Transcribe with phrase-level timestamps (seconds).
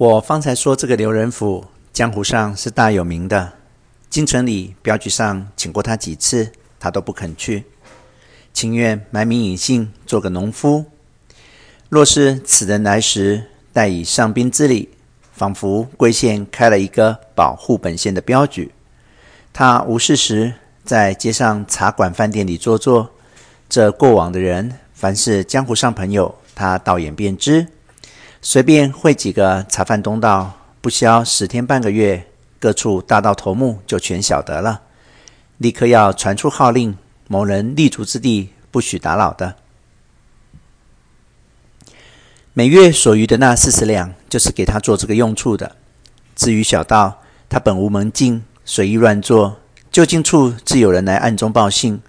[0.00, 1.62] 我方才说这个刘仁甫，
[1.92, 3.52] 江湖上是大有名的。
[4.08, 7.64] 京城里镖局上请过他几次，他都不肯去，
[8.54, 10.86] 情愿埋名隐姓做个农夫。
[11.90, 13.44] 若是此人来时，
[13.74, 14.88] 带以上宾之礼，
[15.34, 18.72] 仿佛贵县开了一个保护本县的镖局。
[19.52, 23.10] 他无事时，在街上茶馆、饭店里坐坐。
[23.68, 27.66] 这过往的人，凡是江湖上朋友，他倒眼便知。
[28.42, 32.26] 随便会几个茶饭东道，不消十天半个月，
[32.58, 34.80] 各处大盗头目就全晓得了，
[35.58, 36.96] 立刻要传出号令，
[37.28, 39.56] 某人立足之地，不许打扰的。
[42.54, 45.76] 每月所余的那四十两，就是给他做这个用处的。
[46.34, 49.58] 至于小盗，他本无门禁，随意乱做，
[49.92, 52.00] 就近处自有人来暗中报信，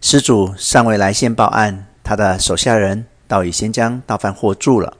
[0.00, 4.96] 失主尚未来县报案，他的手下人倒已先将盗犯获住了。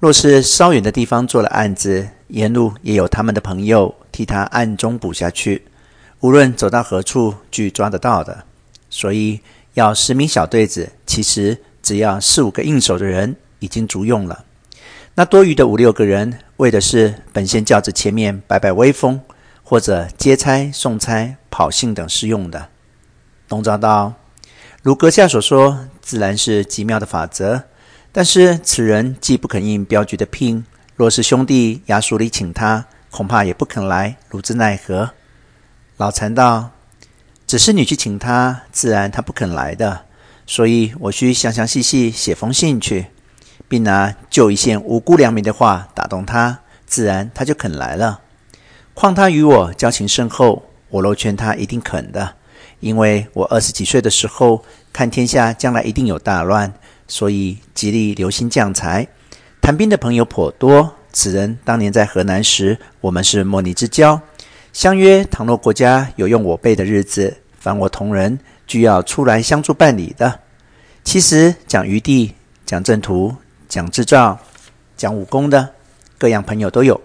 [0.00, 5.66] 若是稍远的地方做了案子，沿路也有他们的朋友替他暗中补下去，
[6.20, 8.44] 无论走到何处，俱抓得到的。
[8.88, 9.40] 所以
[9.74, 14.46] 要十名小队子，其实只要四五个应手的人已经足用了。
[15.16, 19.20] 那多余的五六个人，为的是本县轿子前面摆摆威风，
[19.62, 22.68] 或者接差、送差、跑信等事用的。
[23.46, 24.14] 东照道：
[24.82, 27.64] 如阁下所说，自然是极妙的法则。
[28.12, 30.64] 但是此人既不肯应镖局的聘，
[30.96, 35.10] 若是兄弟衙署里请他，恐怕也不肯来，如之奈何？
[35.96, 36.70] 老禅道
[37.46, 40.06] ：“只是你去请他，自然他不肯来的。
[40.44, 43.06] 所以我需详详细细写封信去，
[43.68, 48.20] 并拿旧一线无辜良民的话打动他，自然他就肯来了。
[48.92, 52.34] 况他与我交情深厚，我若劝他，一定肯的。
[52.80, 56.72] 因为我二十几岁的时候，看天下将来一定有大乱。”
[57.10, 59.06] 所以极力留心将才，
[59.60, 60.94] 谈兵的朋友颇多。
[61.12, 64.20] 此人当年在河南时，我们是莫逆之交，
[64.72, 70.38] 相约倘若国家有用我辈的日子，凡我同仁俱要出来相助办理的。
[71.02, 72.32] 其实讲余地、
[72.64, 73.34] 讲正途、
[73.68, 74.38] 讲制造、
[74.96, 75.70] 讲武功的
[76.16, 77.00] 各样朋友都有。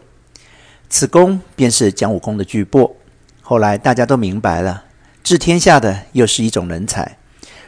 [0.88, 2.94] 此公便是讲武功的巨擘。
[3.42, 4.84] 后来大家都明白了，
[5.24, 7.18] 治天下的又是一种人才。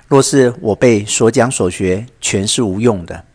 [0.07, 3.25] 若是我辈所讲所学全是无用的，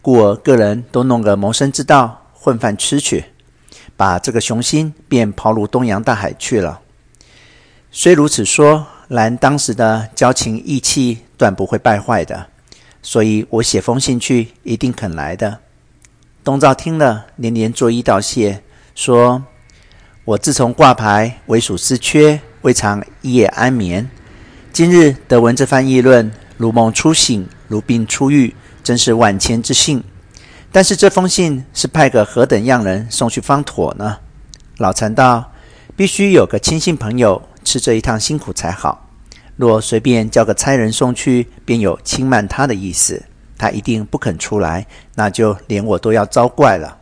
[0.00, 3.26] 故而个人都弄个谋生之道，混饭吃去，
[3.94, 6.80] 把这个雄心便抛入东洋大海去了。
[7.90, 12.46] 虽如此说，然当时的交情义气断不会败坏的，
[13.02, 15.58] 所以我写封信去，一定肯来的。
[16.42, 18.62] 东照听了，连连作揖道谢，
[18.94, 19.42] 说
[20.24, 24.08] ：“我自从挂牌为属司缺，未尝一夜安眠。”
[24.78, 30.04] 今日得闻这番议论，如梦初醒，如病初愈，真是万千之幸。
[30.70, 34.18] 但是这封信是派个何等样人送去方妥呢？
[34.76, 35.50] 老禅道：
[35.96, 39.08] 必须有个亲信朋友吃这一趟辛苦才好。
[39.56, 43.20] 若随便叫个差人送去，便有轻慢他的意思，
[43.58, 44.86] 他一定不肯出来，
[45.16, 46.96] 那就连我都要遭怪了。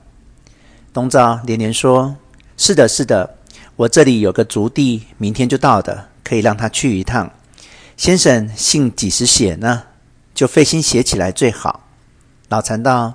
[0.94, 2.16] 东照连连说：
[2.56, 3.36] 是的，是的，
[3.76, 7.30] 我这里有个族弟，明天就到的，可以让他去一趟。
[7.96, 9.84] 先生信几时写呢？
[10.34, 11.80] 就费心写起来最好。
[12.50, 13.14] 老禅道：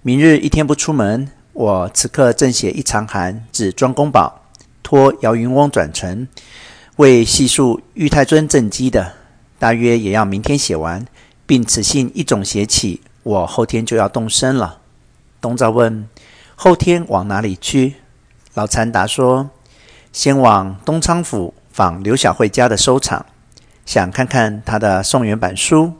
[0.00, 4.42] 明日一天不出门，我此刻正写一长函至庄公宝，
[4.80, 6.28] 托姚云翁转呈，
[6.96, 9.14] 为细述玉太尊正机的，
[9.58, 11.04] 大约也要明天写完，
[11.44, 14.78] 并此信一种写起，我后天就要动身了。
[15.40, 16.08] 东照问：
[16.54, 17.96] 后天往哪里去？
[18.54, 19.50] 老禅答说：
[20.12, 23.26] 先往东昌府访刘小慧家的收场。
[23.84, 25.92] 想看看他的宋元版书，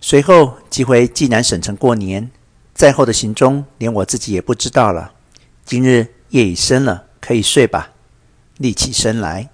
[0.00, 2.30] 随后即回济南省城过年。
[2.74, 5.12] 在后的行踪，连我自己也不知道了。
[5.64, 7.92] 今日夜已深了，可以睡吧。
[8.56, 9.51] 立起身来。